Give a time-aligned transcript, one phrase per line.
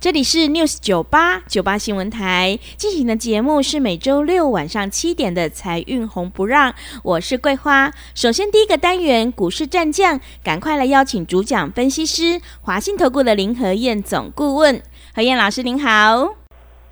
[0.00, 7.92] 这里是 News 九八九八新闻台进行的节目是每周六晚上七点的财运红不让，我是桂花。
[8.14, 14.80] 首先第一个单元股市战将，赶快来邀请主讲分析师华信投顾的林和燕总顾问，
[15.16, 16.36] 何燕老师您好。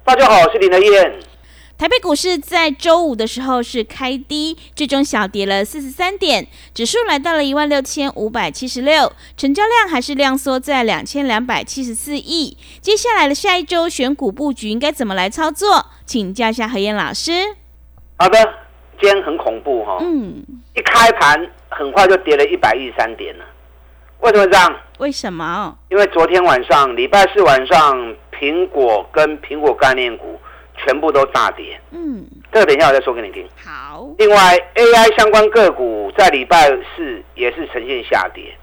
[0.03, 1.36] 大家好，我是林和燕。
[1.79, 12.57] 台北股市在周五的时候是开低，最终小跌了四十三点，指数来到了一万六千五百七十六，成交量还是量缩在两千两百七十四亿。
[12.81, 15.85] 接下来的下一周选股布局应该怎么来操作？
[16.07, 17.33] 请教一下何燕老师。
[18.17, 18.39] 好的，
[18.99, 20.43] 今天很恐怖哈，嗯，
[20.75, 23.45] 一开盘很快就跌了一百一十三点了。
[24.21, 24.75] 为什么这样？
[24.99, 25.77] 为什么？
[25.91, 30.41] 因为昨天晚上，礼拜四晚上，苹果跟苹果概念股。
[30.79, 33.47] 全部都大跌，嗯，这个等一下我再说给你听。
[33.65, 34.07] 好。
[34.19, 34.37] 另外
[34.75, 38.55] ，AI 相关个股在礼拜四也是呈现下跌，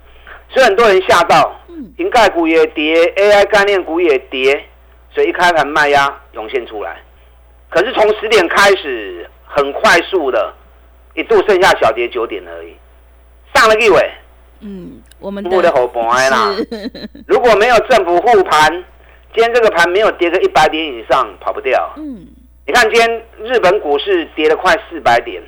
[0.50, 4.64] 所以很多人吓到，嗯，瓶盖股也跌，AI 概念股也跌，
[5.12, 7.02] 所以一开盘卖压涌现出来。
[7.70, 10.54] 可是从十点开始，很快速的，
[11.16, 12.76] 一度剩下小跌九点而已，
[13.54, 14.12] 上了一尾。
[14.62, 16.56] 嗯，我们的好盘啦。
[17.28, 18.84] 如果没有政府护盘。
[19.34, 21.92] 今天这个盘没有跌个一百点以上，跑不掉。
[21.98, 22.28] 嗯，
[22.68, 25.42] 你看今天日本股市跌了快四百点，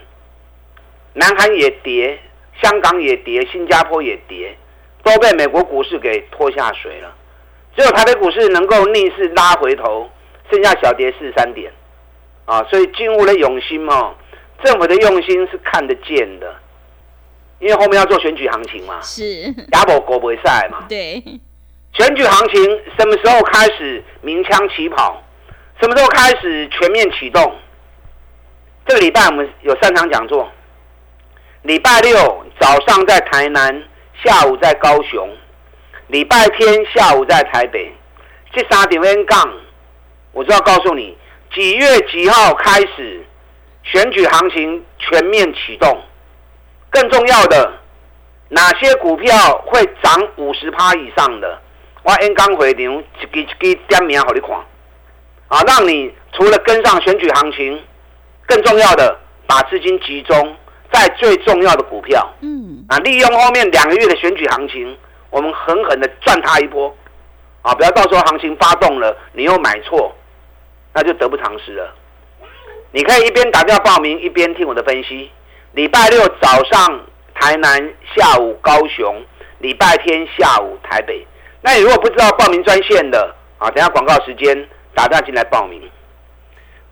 [1.13, 2.19] 南韩也跌，
[2.61, 4.57] 香港也跌，新加坡也跌，
[5.03, 7.13] 都被美国股市给拖下水了。
[7.77, 10.09] 只有台北股市能够逆势拉回头，
[10.49, 11.71] 剩下小跌四三点。
[12.45, 14.15] 啊，所以进屋的用心嘛，
[14.63, 16.55] 政府的用心是看得见的，
[17.59, 19.41] 因为后面要做选举行情嘛，是
[19.73, 21.23] 亚博国不会赛嘛，对。
[21.97, 22.61] 选举行情
[22.99, 25.23] 什么时候开始鸣枪起跑？
[25.79, 27.55] 什么时候开始全面启动？
[28.85, 30.51] 这个礼拜我们有三场讲座。
[31.61, 33.81] 礼拜六早上在台南，
[34.25, 35.25] 下午在高雄；
[36.07, 37.89] 礼拜天下午在台北。
[38.51, 39.53] 这三点 N 杠，
[40.33, 41.17] 我就要告诉你，
[41.53, 43.25] 几月几号开始
[43.83, 45.97] 选举行情全面启动？
[46.89, 47.71] 更重要的，
[48.49, 49.33] 哪些股票
[49.65, 51.61] 会涨五十趴以上的？
[52.05, 53.27] 我演刚回场，一支
[53.61, 54.55] 一支点名给你看，
[55.47, 57.83] 啊，让你除了跟上选举行情，
[58.45, 60.55] 更重要的把资金集中
[60.93, 62.23] 在最重要的股票。
[62.41, 64.95] 嗯，啊，利用后面两个月的选举行情，
[65.31, 66.95] 我们狠狠的赚它一波，
[67.63, 70.15] 啊，不要到时候行情发动了，你又买错，
[70.93, 71.91] 那就得不偿失了。
[72.91, 75.31] 你可以一边打电话报名，一边听我的分析。
[75.71, 77.01] 礼拜六早上
[77.33, 79.15] 台南，下午高雄；
[79.57, 81.25] 礼拜天下午台北。
[81.65, 84.55] 那你如果不知道报名专线的啊，等下广告时间
[84.93, 85.81] 打电话进来报名。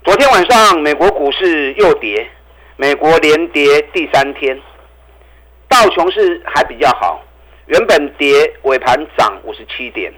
[0.03, 2.27] 昨天晚上美国股市又跌，
[2.75, 4.59] 美国连跌第三天，
[5.69, 7.21] 道琼斯还比较好，
[7.67, 10.11] 原本跌尾盘涨五十七点。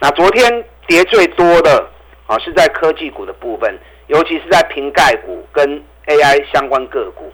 [0.00, 1.88] 那昨天跌最多的
[2.26, 7.32] 啊是在科技股的部分，尤其是在瓶盖股跟 AI 相关个股。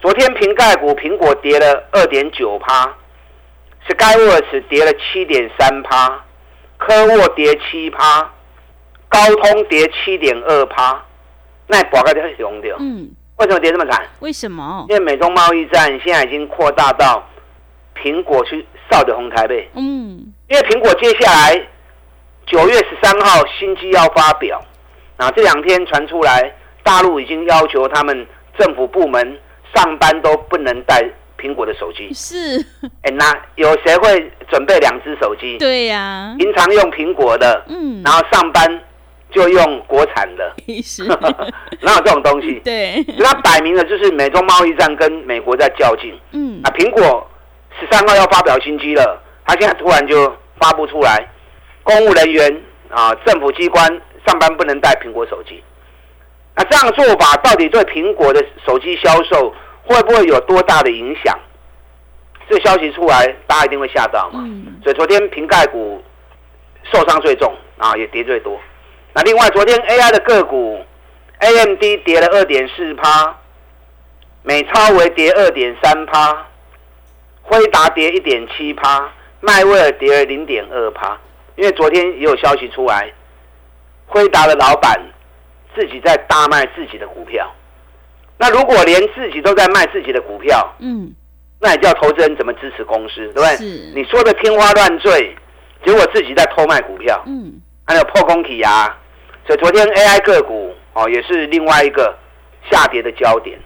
[0.00, 2.92] 昨天瓶盖股苹果跌了二点九趴。
[3.88, 6.24] Skyworks 跌了七点三趴，
[6.78, 8.30] 科沃跌七趴，
[9.08, 11.04] 高通跌七点二趴，
[11.66, 12.68] 那博个很凶的。
[12.78, 14.06] 嗯，为什么跌这么惨？
[14.20, 14.86] 为什么？
[14.88, 17.28] 因为美中贸易战现在已经扩大到
[17.96, 19.68] 苹果去扫的红台呗。
[19.74, 21.60] 嗯，因为苹果接下来
[22.46, 24.62] 九月十三号新机要发表，
[25.16, 26.54] 啊，这两天传出来，
[26.84, 28.26] 大陆已经要求他们
[28.56, 29.38] 政府部门
[29.74, 31.02] 上班都不能带。
[31.42, 32.64] 苹果的手机是，
[33.02, 35.58] 哎，那有谁会准备两只手机？
[35.58, 38.80] 对呀，平常用苹果的，嗯，然后上班
[39.32, 40.54] 就用国产的，
[41.82, 42.60] 哪有这种东西？
[42.64, 46.16] 对，那摆明了就是美中贸易战跟美国在较劲。
[46.30, 47.28] 嗯，啊，苹果
[47.80, 51.28] 十三号要发表新机了，他现在突然就发布出来，
[51.82, 53.84] 公务人员啊，政府机关
[54.26, 55.60] 上班不能带苹果手机。
[56.54, 59.52] 那这样做法到底对苹果的手机销售？
[59.84, 61.38] 会不会有多大的影响？
[62.48, 64.44] 这消息出来，大家一定会吓到嘛。
[64.82, 66.02] 所以昨天瓶盖股
[66.92, 68.60] 受伤最重啊，也跌最多。
[69.14, 70.84] 那另外，昨天 AI 的个股
[71.38, 73.34] ，AMD 跌了二点四趴，
[74.42, 76.46] 美超为跌二点三趴，
[77.42, 79.08] 辉达跌一点七趴，
[79.40, 81.18] 迈威尔跌了零点二趴。
[81.56, 83.12] 因为昨天也有消息出来，
[84.06, 85.00] 辉达的老板
[85.74, 87.50] 自己在大卖自己的股票。
[88.42, 91.14] 那如果连自己都在卖自己的股票，嗯，
[91.60, 93.56] 那你叫投资人怎么支持公司，对不对？
[93.56, 93.64] 是。
[93.94, 95.32] 你说的天花乱坠，
[95.84, 97.52] 结果自己在偷卖股票，嗯，
[97.86, 98.98] 还有破空体啊。
[99.46, 102.18] 所以昨天 AI 个股哦，也是另外一个
[102.68, 103.56] 下跌的焦点。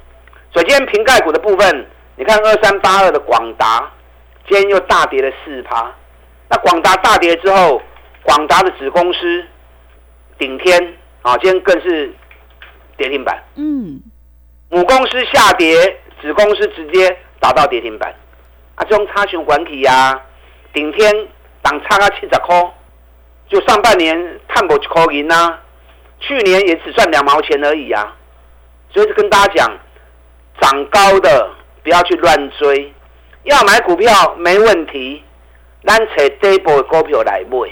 [0.52, 1.86] 所以今天瓶盖股的部分，
[2.16, 3.90] 你看二三八二的广达，
[4.46, 5.90] 今天又大跌了四趴。
[6.50, 7.80] 那广达大跌之后，
[8.24, 9.42] 广达的子公司
[10.36, 12.14] 顶天啊，今天更是
[12.98, 13.42] 跌停板。
[13.54, 14.02] 嗯。
[14.68, 15.74] 母公司下跌，
[16.20, 18.12] 子公司直接打到跌停板。
[18.74, 20.20] 啊，这种差熊管体呀，
[20.72, 21.12] 顶天
[21.62, 22.72] 涨差个七十块，
[23.48, 25.58] 就上半年探过一块银呐，
[26.20, 28.14] 去年也只赚两毛钱而已啊。
[28.90, 29.78] 所以就跟大家讲，
[30.60, 31.50] 涨高的
[31.82, 32.92] 不要去乱追，
[33.44, 35.22] 要买股票没问题。
[35.86, 37.70] 咱找底部的股票来买，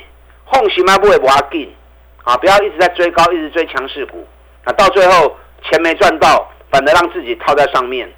[0.52, 1.74] 放心啊，买无要紧
[2.22, 2.36] 啊！
[2.36, 4.24] 不要一直在追高，一直追强势股
[4.62, 4.72] 啊！
[4.74, 8.12] 到最后钱没赚到，反而让自己套在上面，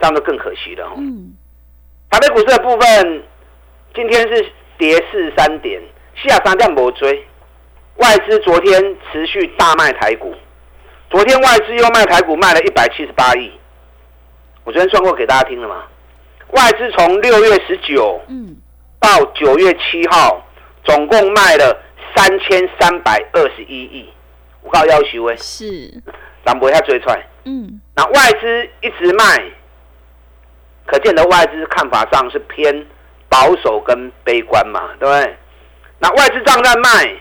[0.00, 0.84] 这样就更可惜了。
[0.96, 1.32] 嗯，
[2.10, 3.22] 台北股市的部分，
[3.94, 5.80] 今天是跌四三点，
[6.16, 7.24] 下三点无追。
[7.98, 10.34] 外资昨天持续大卖台股，
[11.08, 13.52] 昨天外资又卖台股卖了一百七十八亿。
[14.64, 15.84] 我昨天算过给大家听了嘛？
[16.48, 18.56] 外资从六月十九，嗯。
[18.98, 20.44] 到九月七号，
[20.82, 21.80] 总共卖了
[22.16, 24.08] 三千三百二十一亿。
[24.62, 26.02] 我告要求诶，是，
[26.44, 27.24] 咱不下追出来。
[27.44, 29.44] 嗯，那外资一直卖，
[30.86, 32.86] 可见的外资看法上是偏
[33.28, 35.36] 保守跟悲观嘛，对不对？
[35.98, 37.14] 那外资账在卖，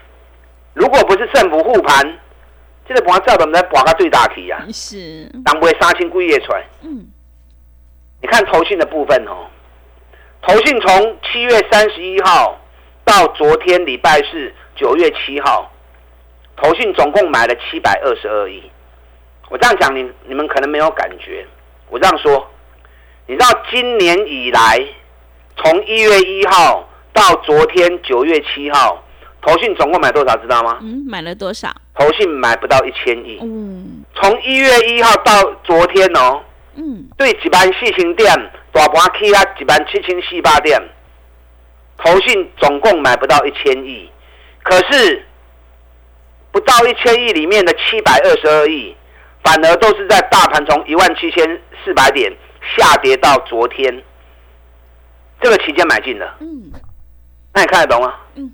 [0.73, 2.17] 如果不是政府护盘，
[2.87, 4.63] 这个盘照的我们在拔个最大题啊。
[4.71, 6.63] 是，当不会杀青归业出来。
[6.83, 7.05] 嗯，
[8.21, 9.47] 你看投信的部分哦。
[10.41, 12.57] 投信从七月三十一号
[13.03, 15.69] 到昨天礼拜四九月七号，
[16.55, 18.71] 投信总共买了七百二十二亿。
[19.49, 21.45] 我这样讲，你你们可能没有感觉。
[21.89, 22.47] 我这样说，
[23.27, 24.79] 你知道今年以来，
[25.57, 29.03] 从一月一号到昨天九月七号，
[29.41, 30.37] 投信总共买多少？
[30.37, 30.77] 知道吗？
[30.81, 31.69] 嗯，买了多少？
[31.95, 33.39] 投信买不到一千亿。
[33.41, 36.41] 嗯，从一月一号到昨天哦。
[36.75, 38.31] 嗯，对，几万四千点。
[38.71, 40.79] 大盘起啊，一万七千四百点，
[41.97, 44.07] 投信总共买不到一千亿，
[44.61, 45.25] 可是
[46.51, 48.95] 不到一千亿里面的七百二十二亿，
[49.49, 52.31] 反而都是在大盘从一万七千四百点
[52.77, 54.03] 下跌到昨天
[55.41, 56.35] 这个期间买进的。
[56.39, 56.71] 嗯，
[57.51, 58.13] 那你看得懂吗？
[58.35, 58.51] 嗯，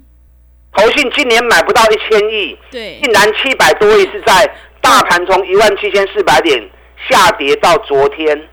[0.72, 4.50] 投信今年买不到一千亿，对，竟然七百多亿是在
[4.80, 6.70] 大盘从一万七千四百点
[7.10, 8.50] 下跌到昨天。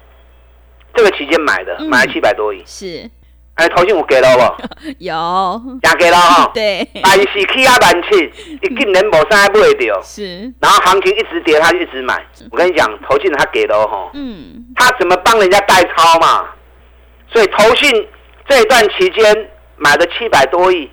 [0.94, 2.62] 这个期间买的，买了七百多亿。
[2.66, 3.08] 是，
[3.54, 4.88] 哎，投信有给了不？
[4.98, 6.50] 有，也给了哈。
[6.54, 6.88] 对。
[7.02, 8.18] 但是起啊万七，
[8.62, 10.00] 一竟然无啥买掉。
[10.02, 10.52] 是。
[10.58, 12.24] 然后行情一直跌，他就一直买。
[12.50, 14.10] 我跟你讲，投信他给了哈。
[14.14, 14.64] 嗯。
[14.74, 16.46] 他怎么帮人家代抄嘛？
[17.30, 18.08] 所以投信
[18.48, 20.90] 这一段期间买的七百多亿，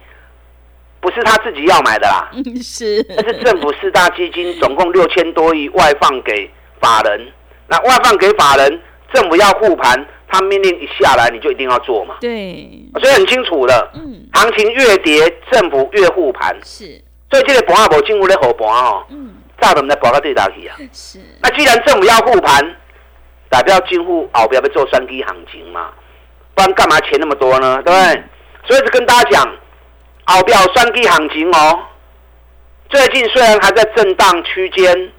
[0.99, 2.29] 不是他自己要买的啦。
[2.61, 3.05] 是。
[3.09, 6.51] 那是政府四大基金总共六千多亿外放给
[6.81, 7.31] 法人，
[7.67, 8.81] 那外放给法人。
[9.11, 12.15] 政府要护盘，他命令一下来，你就一定要做嘛。
[12.21, 12.69] 对，
[13.01, 13.91] 所以很清楚的。
[13.95, 16.55] 嗯，行情越跌，政府越护盘。
[16.63, 17.01] 是，
[17.31, 19.03] 所以这个盘啊，无进入咧护盘哦。
[19.09, 20.77] 嗯，炸的我们在博个最大去啊。
[20.93, 21.19] 是。
[21.41, 22.75] 那既然政府要护盘，
[23.49, 25.89] 代表进户后边要做三 K 行情嘛？
[26.53, 27.81] 不然干嘛钱那么多呢？
[27.83, 28.23] 对不对？
[28.67, 29.55] 所以是跟大家讲，
[30.25, 31.79] 后边三 K 行情哦。
[32.89, 35.11] 最近虽然还在震荡区间，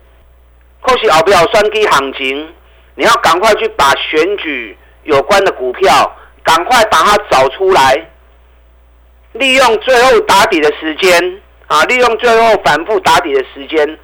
[0.82, 2.54] 可是后边三 K 行情。
[2.96, 8.08] 你要赶快去把选举有关的股票，赶快把它找出来，
[9.32, 13.98] 利用最后打底的时间啊，利用最后反复打底的时间，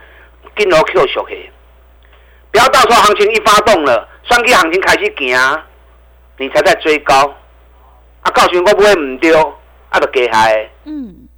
[0.54, 1.50] 跟牢 Q 小 K，
[2.50, 5.62] 不要到时候行情一发动了，双 K 行情开始行，
[6.38, 7.34] 你才在追高，
[8.22, 9.38] 啊，告诉你我不会唔丢，
[9.90, 10.68] 啊，就给嗨。
[10.84, 11.28] 嗯，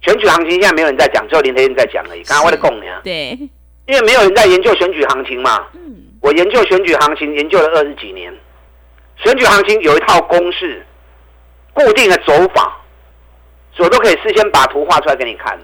[0.00, 2.22] 选举行情现在没有人在讲，只有林天在讲而已。
[2.22, 3.38] 刚刚我在讲呢，对，
[3.86, 5.66] 因为没有人在研究选举行情嘛。
[5.74, 6.02] 嗯。
[6.22, 8.34] 我研究选举行情研究了二十几年，
[9.16, 10.84] 选举行情有一套公式，
[11.72, 12.80] 固定的走法，
[13.78, 15.58] 我都可以事先把图画出来给你看。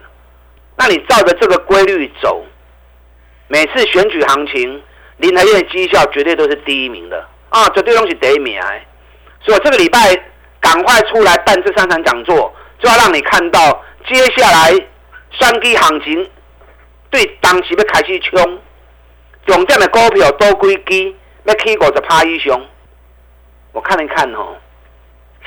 [0.77, 2.45] 那你照着这个规律走，
[3.49, 4.83] 每次选举行情，
[5.19, 8.61] 林台院的绩效绝对都是第一名的啊，绝对东西第一名。
[9.43, 9.99] 所以我这个礼拜
[10.61, 14.71] 赶快出来办这三场讲座，就要让你看到接下来
[15.39, 16.31] 三 G 行情
[17.11, 18.59] 对当时要开始冲。
[19.47, 21.15] 重点的股票多几支，
[21.45, 22.61] 要起五十趴以上。
[23.73, 24.57] 我看一看哦，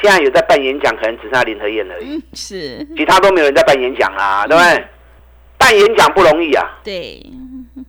[0.02, 4.86] 现在有在办演讲，可能只剩下林和燕而已，嗯，是，其他都没有人在办演讲啦，对不对？
[5.58, 7.22] 办演讲不容易啊，对，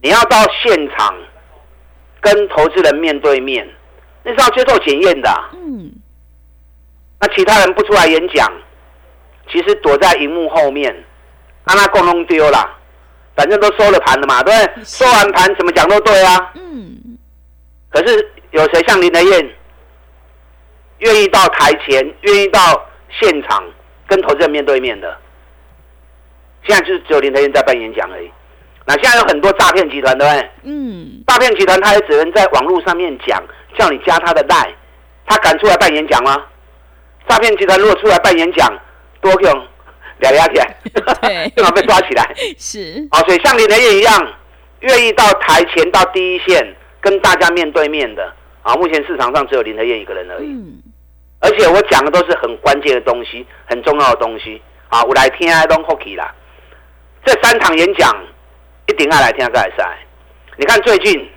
[0.01, 1.15] 你要到现场
[2.21, 3.69] 跟投资人面对面，
[4.23, 5.29] 那是要接受检验的。
[5.29, 5.91] 啊、嗯，
[7.21, 8.51] 那其他人不出来演讲，
[9.51, 10.95] 其实躲在荧幕后面，
[11.67, 12.79] 让他共弄丢了，
[13.35, 14.85] 反正都收了盘了嘛，对不对？
[14.85, 16.53] 收完盘怎么讲都对啊。
[16.55, 17.19] 嗯，
[17.91, 19.51] 可是有谁像林德燕，
[20.99, 22.61] 愿意到台前，愿意到
[23.11, 23.65] 现场
[24.07, 25.17] 跟投资人面对面的？
[26.67, 28.31] 现在就是只有林德燕在办演讲而已。
[28.87, 30.51] 那现在有很多诈骗集团，对不对？
[30.65, 33.43] 嗯，诈骗集团他也只能在网络上面讲，
[33.79, 34.75] 叫你加他的赖，
[35.27, 36.37] 他敢出来办演讲吗？
[37.29, 38.71] 诈骗集团如果出来办演讲，
[39.21, 39.67] 多用
[40.19, 40.77] 俩俩起来，
[41.23, 42.35] 对正好被抓起来。
[42.59, 44.35] 是，啊，所以像林德燕一样，
[44.81, 48.35] 愿意到台前到第一线跟大家面对面的
[48.65, 50.47] 啊，目前市场上只有林德燕一个人而已。
[50.49, 50.83] 嗯，
[51.41, 56.35] 而且我讲的都是很关键的东西，很重要的东西啊，我来听爱东 Hockey 啦。
[57.25, 58.11] 这三场演讲
[58.89, 59.99] 一定要来听个赛。
[60.57, 61.31] 你看最近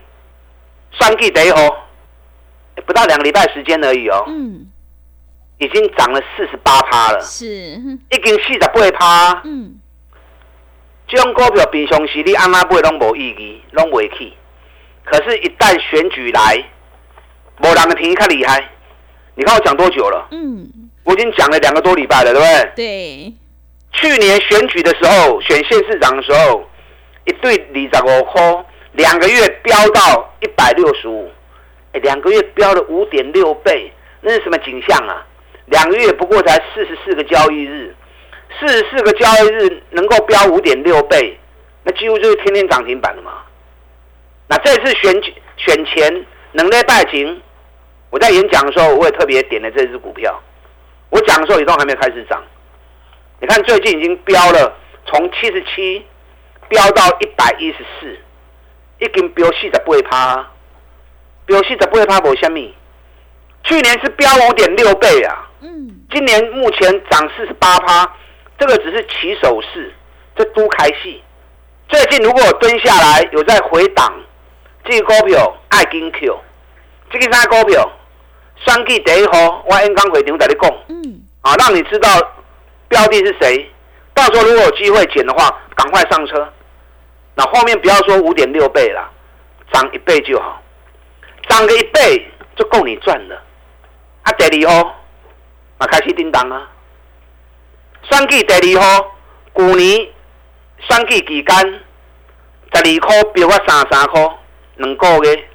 [0.92, 1.88] 双季第一号，
[2.86, 4.66] 不到两个礼拜时间而已哦，嗯，
[5.58, 9.42] 已经涨了四十八趴了，是，已经四十八趴。
[9.44, 9.80] 嗯，
[11.08, 14.34] 这种股票平常时你按哪买拢无意义，拢袂起。
[15.04, 16.64] 可是，一旦选举来，
[17.60, 18.64] 无人的便宜看厉害。
[19.36, 20.28] 你看我讲多久了？
[20.32, 20.68] 嗯，
[21.04, 22.72] 我已经讲了两个多礼拜了，对不对？
[22.76, 23.34] 对，
[23.94, 26.68] 去年选举的时候，选县市长的时候，
[27.26, 31.30] 一对二十五块，两个月飙到一百六十五，
[31.94, 35.26] 哎，两个月飙了五点六倍，那是什么景象啊？
[35.68, 37.96] 两个月不过才四十四个交易日，
[38.60, 41.38] 四十四个交易日能够飙五点六倍，
[41.84, 43.34] 那几乎就是天天涨停板了嘛。
[44.48, 47.42] 那这次选举选前能力拜情，
[48.10, 50.42] 我在演讲的时候，我也特别点了这只股票，
[51.10, 52.42] 我讲的时候也都还没有开始涨。
[53.40, 54.74] 你看最近已经飙了，
[55.06, 56.06] 从七十七
[56.70, 58.18] 飙到一百一十四，
[59.00, 60.48] 已经飙四十八趴，
[61.46, 62.74] 飙四十八趴无虾米。
[63.64, 68.10] 去年是飙五点六倍啊，嗯，今年目前涨四十八趴，
[68.58, 69.94] 这个只是起手式，
[70.36, 71.22] 这都开戏。
[71.90, 74.14] 最近如果蹲下来有在回档，
[74.86, 76.40] 这个股票爱金 Q，
[77.12, 77.92] 这个啥股票？
[78.66, 80.72] 双季第一号，我 N 刚会场在你讲。
[80.90, 82.10] 嗯，啊，让你知道
[82.88, 83.72] 标的是谁。
[84.14, 86.52] 到时候如果有机会捡的话，赶快上车。
[87.36, 89.10] 那后面不要说五点六倍了，
[89.72, 90.62] 涨一倍就好，
[91.48, 93.36] 涨个一倍就够你赚了。
[94.24, 94.96] 啊，第二号
[95.78, 96.68] 啊，开始叮当啊。
[98.10, 99.16] 选举第二号，
[99.56, 100.08] 去年
[100.80, 101.58] 选举期间，
[102.74, 104.38] 十二块飙到三十三块，
[104.78, 105.48] 两个月，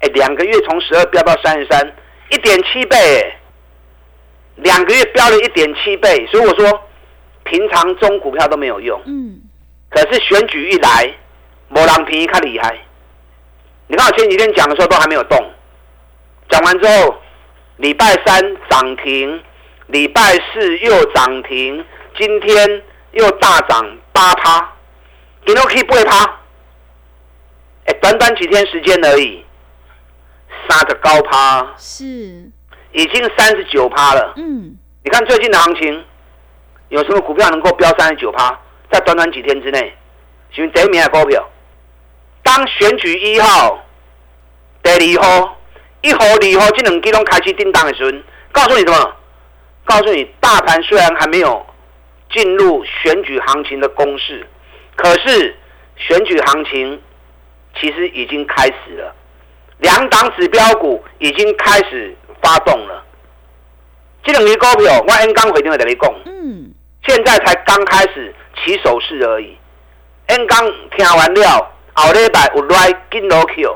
[0.00, 1.94] 哎，两个月从十二飙到三十三，
[2.30, 2.96] 一点七倍。
[2.96, 3.34] 哎。
[4.60, 6.82] 两个月飙了一点七倍，所以我说
[7.44, 9.40] 平常中股票都没有用，嗯，
[9.88, 11.14] 可是选举一来，
[11.68, 12.76] 某人便宜较厉害。
[13.86, 15.38] 你看我前几天讲的时候都还没有动，
[16.48, 17.14] 讲完之后，
[17.76, 19.40] 礼拜三涨停，
[19.86, 20.20] 礼拜
[20.52, 21.84] 四又涨停，
[22.18, 22.82] 今天
[23.12, 24.74] 又大涨八趴，
[25.46, 26.40] 今天可以八趴，
[27.84, 29.44] 哎，短短几天时间而已，
[30.68, 31.74] 杀的高趴。
[31.76, 32.04] 是，
[32.92, 34.34] 已经三十九趴了。
[34.36, 36.04] 嗯，你看最近的行情，
[36.88, 38.58] 有什么股票能够飙三十九趴？
[38.90, 39.94] 在短短几天之内，
[40.50, 41.46] 选第一名的股票。
[42.42, 43.84] 当选举一号、
[44.82, 45.56] 第二号、
[46.00, 48.10] 一号、二号这两支拢开始叮当的时候，
[48.52, 49.12] 告诉你什么？
[49.84, 51.66] 告诉你，大盘虽然还没有
[52.30, 54.46] 进入选举行情的攻势，
[54.96, 55.56] 可是
[55.96, 57.02] 选举行情
[57.78, 59.14] 其实已经开始了。
[59.78, 63.04] 两档指标股已经开始发动了。
[64.24, 66.74] 这两支股票，我 N 刚回电话跟你讲，嗯，
[67.06, 69.56] 现在才刚开始起手势而已。
[70.26, 70.58] N 刚
[70.90, 73.66] 听完了，后礼拜有来紧落去，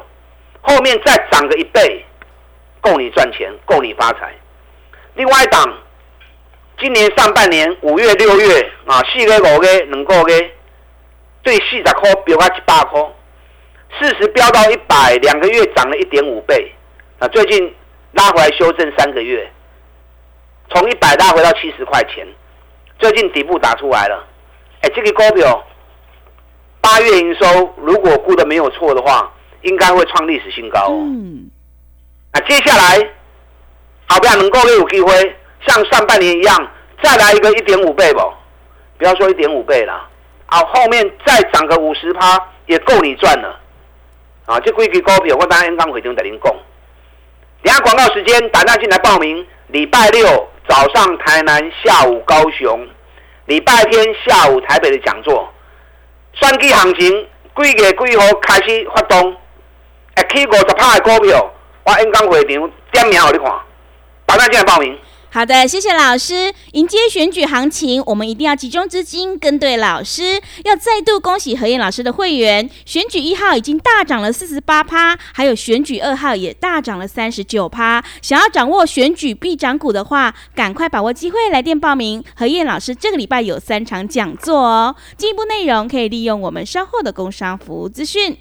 [0.61, 2.04] 后面再涨个一倍，
[2.80, 4.35] 够你赚钱，够你发财。
[5.14, 5.78] 另外一档，
[6.78, 10.52] 今年上半年五月、六月啊，四个、五个、两个月，
[11.42, 13.00] 对四十块飙到一百块，
[13.99, 16.72] 四十飙到一百，两个月涨了一点五倍。
[17.18, 17.75] 啊，最近
[18.12, 19.50] 拉回来修正三个月，
[20.70, 22.26] 从一百拉回到七十块钱，
[22.99, 24.26] 最近底部打出来了。
[24.80, 25.64] 哎，这个股票
[26.80, 29.32] 八月营收如果估的没有错的话，
[29.62, 30.99] 应该会创历史新高哦。
[30.99, 31.50] 嗯，
[32.32, 33.08] 啊接下来
[34.08, 36.70] 好不要能够有机会像上半年一样
[37.02, 38.20] 再来一个一点五倍不？
[38.99, 40.08] 不要说一点五倍了，
[40.46, 43.61] 好，后面再涨个五十趴也够你赚了。
[44.46, 46.52] 啊，这几支股票我当然刚回头在您讲。
[47.62, 52.88] 等下广告时间，打电话进来报名，礼拜六早上台南，下午高雄，
[53.46, 55.49] 礼拜天下午台北的讲座。
[56.32, 57.08] 选举行情
[57.56, 59.37] 几月几号开始发动？
[60.14, 61.50] 会起五十趴的股票，
[61.84, 63.00] 我演讲会场点名给
[63.32, 63.52] 你看。
[64.26, 64.99] 大家进来报名。
[65.35, 66.53] 好的，谢谢老师。
[66.73, 70.39] 迎接选举行情，我们一定要集中资金跟对老师。
[70.65, 78.05] 要再度恭喜何燕老师的会员，选举一号已经大涨了四十八趴，还有选举二号也大涨了三十九趴。
[78.21, 82.23] 想要掌握选举必涨股的话，赶快把握机会来电报名。
[82.37, 88.37] 何燕老师这个礼拜有三场讲座哦，进一步内容可以利用我们稍后的工商服务资讯。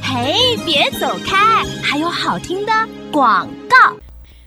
[0.00, 2.72] 嘿，别走开，还有好听的
[3.10, 3.96] 广告。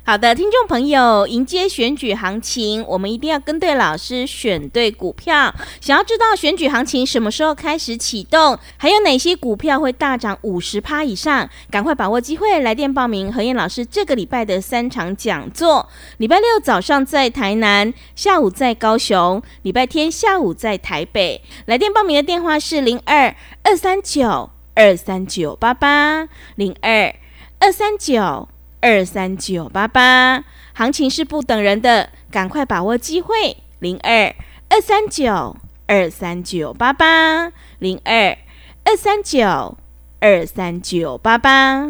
[0.06, 5.56] 好的，听众朋友，迎接选举行情，我们一定要跟对老师，选对股票。
[5.80, 15.88] 想要知道选举行情什么时候开始启动，还有哪些股票会大涨五十趴以上，赶快把握机会，来电报名何燕老师这个礼拜的三场讲座。
[16.18, 21.42] 礼拜六早上在台南，下午在高雄，礼拜天下午在台北。
[21.68, 23.34] 来电报名的电话是零二
[23.64, 27.16] 二三九二三九八八零二
[27.60, 28.50] 二三九。
[28.84, 33.56] 二三九八八，行情是不等人的，赶快把握机会。
[33.80, 34.36] 零二
[34.68, 35.56] 二三九
[35.88, 37.50] 二三九八八，
[37.80, 38.38] 零二
[38.84, 39.78] 二三九
[40.20, 41.88] 二三九八八。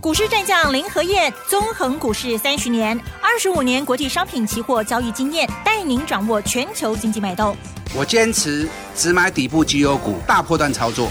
[0.00, 7.54] 股市战将林和燕，纵横股市三十年，二十五年国际商品期货交易经验，带您掌握全球经济脉动。
[7.94, 11.10] 我坚持只买底部绩优股，大波段操作。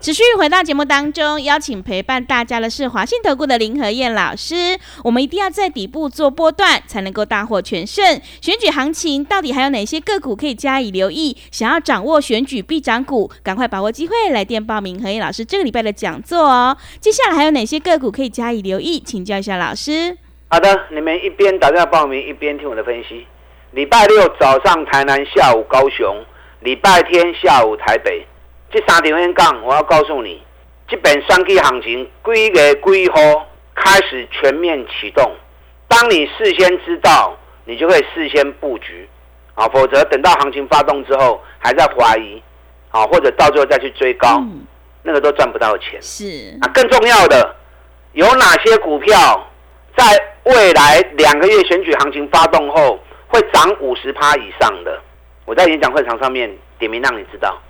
[0.00, 4.78] 持续回到节目当中，邀请陪伴大家的是华信投顾的林和燕老师。
[5.04, 8.18] 我们一定要在底部做波段，才能够大获全胜。
[8.40, 11.36] 选举行情到底还有哪些个股可以加以留意？
[11.52, 16.74] 想要掌握选举必涨股，赶快把握机会，来电报名和燕老师这个礼拜的讲座哦。
[16.98, 18.98] 接下来还有哪些个股可以加以留意？
[19.00, 20.16] 请教一下老师。
[20.48, 23.26] 好的，你们一边打电话报名，一边听我的分析。
[23.72, 26.24] 礼拜六早上台南，下午高雄；
[26.60, 28.26] 礼拜天下午台北。
[28.72, 30.40] 这三条线讲，我要告诉你，
[30.86, 35.32] 这本三 K 行情几月几号开始全面启动？
[35.88, 39.08] 当你事先知道，你就可以事先布局
[39.54, 42.40] 啊，否则等到行情发动之后，还在怀疑
[42.90, 44.40] 啊，或者到最后再去追高，
[45.02, 46.00] 那个都赚不到钱。
[46.00, 47.56] 是啊，更重要的，
[48.12, 49.44] 有哪些股票
[49.96, 50.04] 在
[50.44, 55.00] 未来两个月选举行情发动后会涨五十趴以上的？
[55.44, 57.60] 我在演讲会场上面点名让你知道。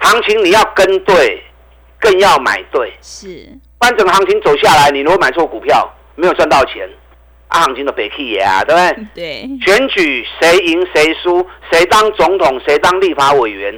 [0.00, 1.42] 行情你要跟对，
[1.98, 2.92] 更要买对。
[3.02, 6.88] 是，不然整个行情走下来，你如果买错股票，没有赚到钱，
[7.48, 9.08] 啊，行情都别去啊，对不对？
[9.14, 9.58] 对。
[9.64, 13.72] 选举谁赢谁输，谁当总统谁当立法委员，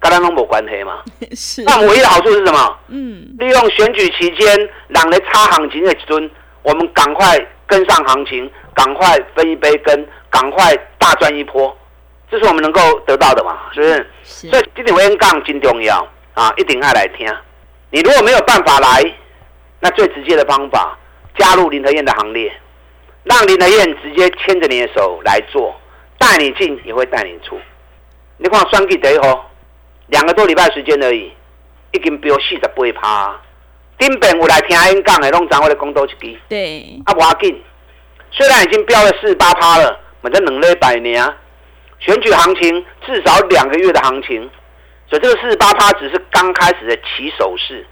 [0.00, 1.02] 跟他拢没关系嘛。
[1.34, 1.62] 是。
[1.64, 2.78] 那唯一的好处是什么？
[2.88, 3.34] 嗯。
[3.38, 6.30] 利用选举期间，让来差行情的尊，
[6.62, 11.76] 我们赶快跟上行情，赶快分一杯羹，赶快大赚一波。
[12.30, 13.70] 这是我们能够得到的嘛？
[13.72, 14.10] 是不是？
[14.50, 17.26] 所以这点我讲真重要啊，一定爱来听。
[17.90, 19.14] 你如果没有办法来，
[19.78, 20.98] 那最直接的方法，
[21.38, 22.52] 加入林德燕的行列，
[23.22, 25.74] 让林德燕直接牵着你的手来做，
[26.18, 27.58] 带你进也会带你出。
[28.38, 29.48] 你看双季第一号，
[30.08, 31.32] 两个多礼拜时间而已，
[31.92, 33.40] 已经飙四十八趴。
[33.98, 36.38] 顶边我来听演讲的，拢掌握的公道一支。
[36.48, 37.00] 对。
[37.06, 37.62] 啊，不要紧，
[38.32, 41.34] 虽然已经飙了四十八趴了，反正两礼拜呢。
[41.98, 44.50] 选举行情至少两个月的行情，
[45.08, 47.86] 所以这个四十八趴只是刚开始的起手式，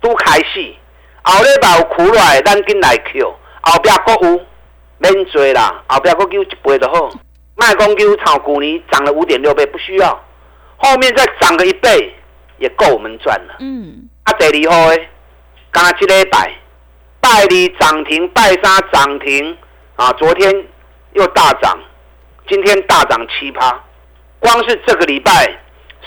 [0.00, 0.76] 都开戏。
[1.22, 4.40] 后礼拜有苦来，咱紧来 Q，后边国有
[4.98, 7.10] 免追啦，后边国叫一倍就好。
[7.54, 10.24] 卖公牛炒股尼涨了五点六倍，不需要，
[10.78, 12.12] 后面再涨个一倍
[12.58, 13.56] 也够我们赚了。
[13.60, 15.08] 嗯，啊，第二号诶，
[15.70, 16.52] 刚刚这礼拜
[17.20, 19.56] 拜二涨停，拜三涨停，
[19.96, 20.66] 啊，昨天
[21.12, 21.78] 又大涨。
[22.52, 23.82] 今天大涨七趴，
[24.38, 25.58] 光是这个礼拜，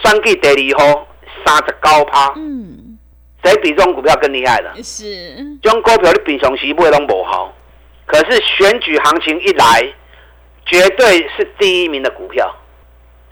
[0.03, 1.08] 三 G 第二号
[1.43, 2.31] 三十高趴。
[2.36, 2.99] 嗯，
[3.43, 4.71] 谁比这种股票更厉害的？
[4.84, 7.51] 是，这种股票你平常时买拢无好，
[8.05, 9.91] 可是选举行情一来，
[10.67, 12.55] 绝对是第一名的股票。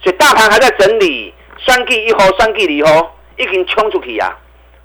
[0.02, 1.32] 所以大盘还在整理，
[1.68, 4.36] 三 G 一号、三 G 二号已经冲出去啊，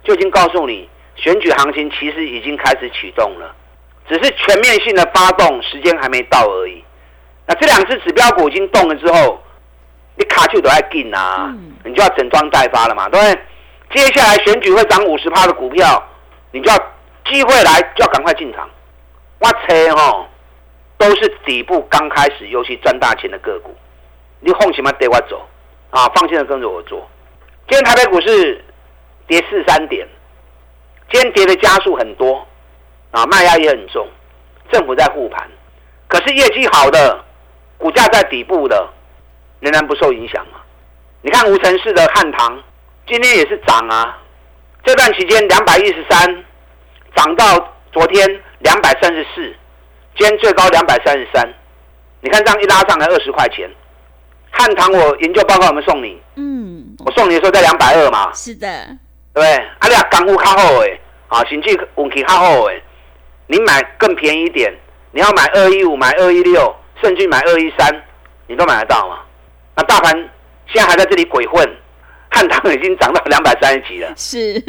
[0.05, 0.87] 就已经告诉你，
[1.17, 3.57] 选举行情其实已经开始启动了，
[4.07, 6.78] 只是全面性的发动时间还没到而已。
[7.49, 9.43] 那这两只指标股已经动了之后，
[10.17, 11.51] 你卡就都要进啊，
[11.83, 13.43] 你就要整装待发了嘛，对不对？
[13.97, 16.07] 接下来选举会涨五十趴的股票，
[16.53, 16.77] 你就要
[17.25, 18.69] 机会来就要赶快进场。
[19.39, 20.27] 我猜哈，
[20.99, 23.75] 都是底部刚开始，尤其赚大钱的个股。
[24.41, 25.49] 你放心嘛，带我走
[25.91, 27.09] 啊，放心的跟着我做。
[27.67, 28.63] 今天台北股市
[29.27, 30.07] 跌四三点，
[31.11, 32.47] 今天跌的加速很多
[33.11, 34.07] 啊，卖压也很重，
[34.71, 35.49] 政府在护盘，
[36.09, 37.25] 可是业绩好的
[37.79, 38.89] 股价在底部的
[39.61, 40.61] 仍然不受影响嘛？
[41.23, 42.63] 你看无尘市的汉唐
[43.07, 44.19] 今天也是涨啊，
[44.85, 46.45] 这段期间两百一十三
[47.17, 48.29] 涨到昨天
[48.61, 49.43] 两百三十四，
[50.17, 51.49] 今天最高两百三十三，
[52.21, 53.69] 你看这样一拉上来二十块钱。
[54.51, 56.21] 汉唐，我研究报告有没有送你？
[56.37, 58.33] 嗯，我送你的时候在两百二嘛。
[58.33, 58.67] 是的，
[59.35, 59.55] 对不对？
[59.79, 62.83] 啊，你啊，港股较好诶，啊，经济运气较好诶，
[63.47, 64.75] 你买更便宜一点，
[65.13, 68.05] 你要买二一五，买二一六，甚至买二一三，
[68.47, 69.21] 你都买得到吗？
[69.77, 70.13] 那大盘
[70.67, 71.65] 现在还在这里鬼混，
[72.31, 74.13] 汉唐已经涨到 两百三十几了。
[74.17, 74.61] 是，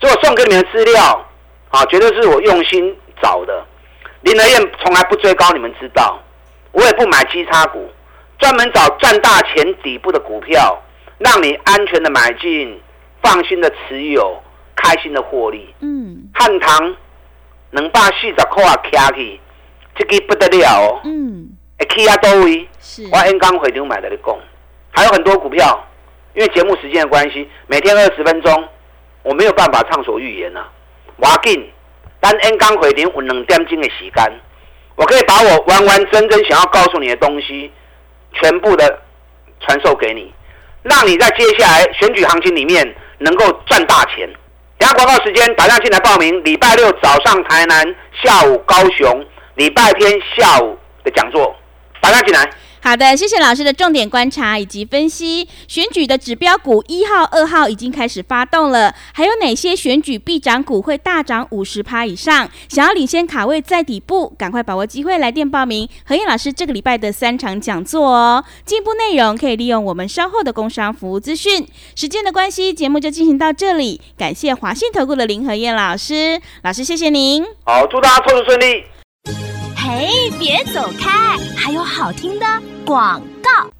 [0.00, 1.26] 所以我送给你们的资料
[1.70, 3.64] 啊，绝对是我用心找的。
[4.22, 6.18] 林德燕从来不追高，你们知道，
[6.72, 7.90] 我也不买基差股。
[8.38, 10.76] 专门找赚大钱底部的股票，
[11.18, 12.80] 让你安全的买进，
[13.22, 14.42] 放心的持有，
[14.74, 15.74] 开心的获利。
[15.80, 16.96] 嗯，汉唐
[17.70, 19.40] 能把四十块卡起，
[19.96, 21.00] 这个不得了哦。
[21.04, 24.36] 嗯，K 啊多位，是我 N 刚回流买的你讲，
[24.90, 25.84] 还有很多股票，
[26.34, 28.68] 因为节目时间的关系，每天二十分钟，
[29.22, 30.64] 我没有办法畅所欲言呐。
[31.16, 31.70] 我紧，
[32.20, 34.32] 但 N 刚回流有两点钟的时间，
[34.96, 37.72] 我可以把我完完整整想要告诉你的东西。
[38.36, 38.98] 全部的
[39.60, 40.34] 传授给你，
[40.82, 42.84] 让你在接下来选举行情里面
[43.18, 44.28] 能够赚大钱。
[44.76, 46.42] 等下广告时间，打电话进来报名。
[46.42, 49.24] 礼拜六早上台南，下午高雄，
[49.56, 51.54] 礼拜天下午的讲座，
[52.00, 52.50] 打电话进来。
[52.82, 55.48] 好的，谢谢老师的重点观察以及分析。
[55.66, 62.46] 选举的指标股一号、二号已经开始发动了，还有哪些选举必涨股会大涨五十趴以上？
[62.68, 68.44] 想要领先卡位在底部，赶快把握机会来电报名何燕老师这个礼拜的三场讲座哦。
[68.66, 71.66] 进一步内容可以利用我们稍后的工商服务资讯。
[71.94, 73.98] 时间的关系，节目就进行到这里。
[74.18, 77.42] 感谢华信投顾的林何燕老师，老师谢谢您。
[77.64, 78.84] 好，祝大家操作顺利。
[79.86, 82.46] 嘿，别走开，还有好听的。
[82.86, 83.70] 广告，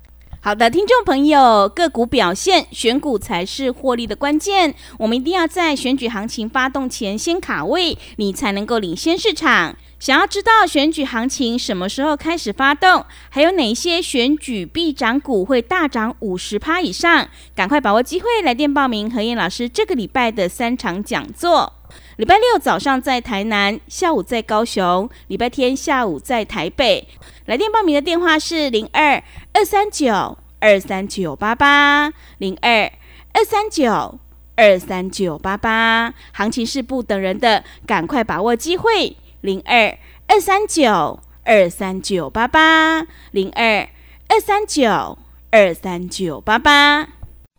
[0.43, 4.75] 好的，听众朋友，个股表现，选股才是获利的关键。
[4.99, 9.75] 我们一定要在选举行情发动前先卡位，你才能够领先市场。
[9.99, 21.73] 想要知道选举行情什么时候开始发动，还有哪些选举必涨股会大涨五十趴以上，赶快把握机会来电报名何燕老师这个礼拜的三场讲座。
[22.16, 27.09] 礼拜六早上在台南，下午在高雄，礼拜天下午在台北。
[27.46, 29.20] 来电报名的电话是零二
[29.53, 32.92] 二三九二三九八八零二
[33.33, 34.20] 二三九
[34.55, 36.14] 二三九八八。
[36.33, 39.16] 行情是不等人的，赶快把握机会。
[39.40, 39.98] 零二
[40.29, 43.88] 二三九二三九八八零二
[44.29, 45.18] 二三九
[45.50, 47.09] 二三九八八。